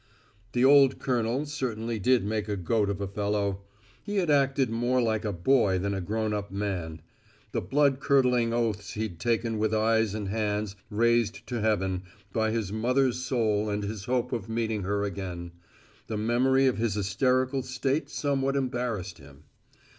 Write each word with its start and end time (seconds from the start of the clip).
The 0.53 0.65
old 0.65 0.97
colonel 0.97 1.45
certainly 1.45 1.99
did 1.99 2.25
make 2.25 2.49
a 2.49 2.57
goat 2.57 2.89
of 2.89 3.01
a 3.01 3.07
fellow. 3.07 3.61
He 4.01 4.15
had 4.17 4.31
acted 4.31 4.71
more 4.71 4.99
like 4.99 5.23
a 5.23 5.31
boy 5.31 5.77
than 5.77 5.93
a 5.93 6.01
grown 6.01 6.33
up 6.33 6.49
man. 6.51 7.03
The 7.51 7.61
blood 7.61 7.99
curdling 7.99 8.51
oaths 8.51 8.93
he'd 8.93 9.19
taken 9.19 9.59
with 9.59 9.75
eyes 9.75 10.15
and 10.15 10.29
hands 10.29 10.75
raised 10.89 11.45
to 11.45 11.61
heaven, 11.61 12.01
by 12.33 12.49
his 12.49 12.71
mother's 12.73 13.19
soul 13.19 13.69
and 13.69 13.83
his 13.83 14.05
hope 14.05 14.31
of 14.33 14.49
meeting 14.49 14.81
her 14.81 15.03
again. 15.03 15.51
The 16.07 16.17
memory 16.17 16.65
of 16.65 16.79
his 16.79 16.95
hysterical 16.95 17.61
state 17.61 18.09
somewhat 18.09 18.55
embarrassed 18.55 19.19
him. 19.19 19.43